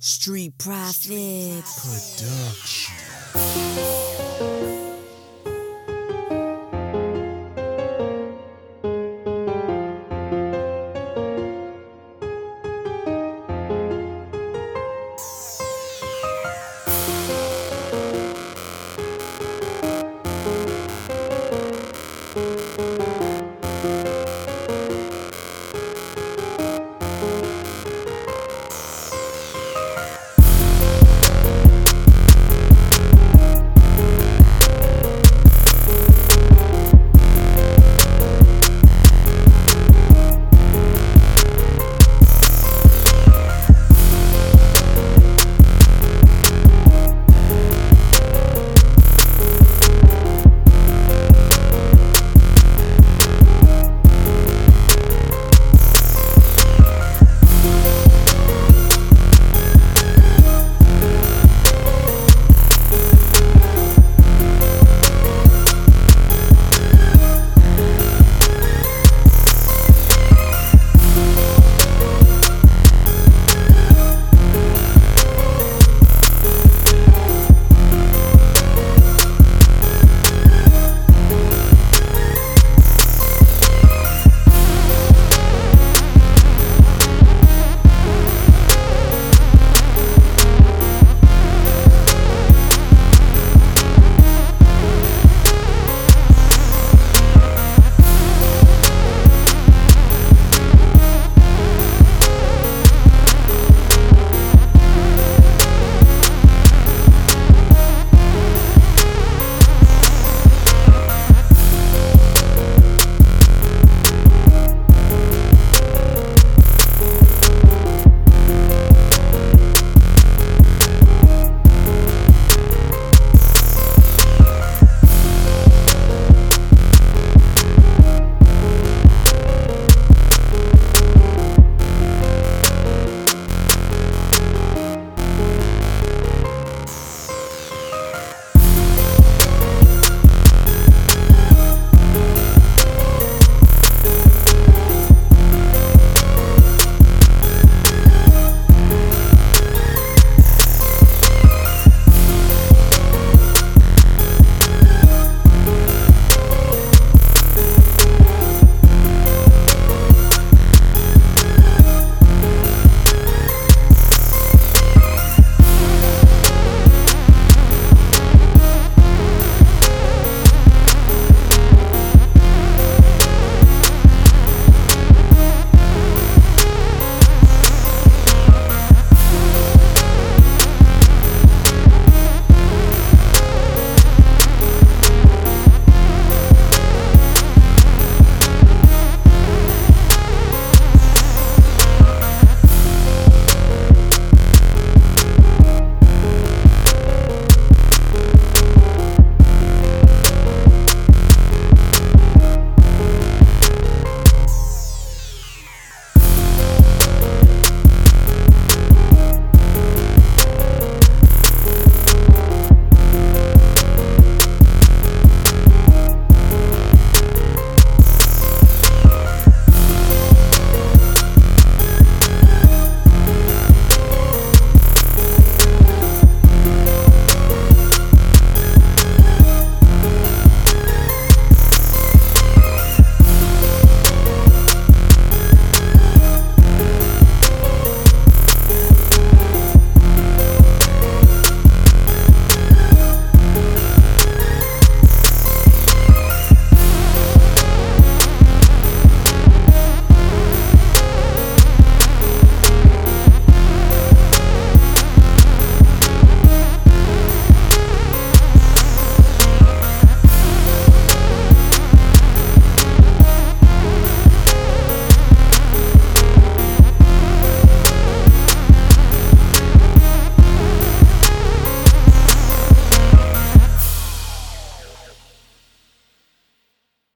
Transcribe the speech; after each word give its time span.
Street 0.00 0.58
Profit 0.58 1.64
Production. 1.78 2.94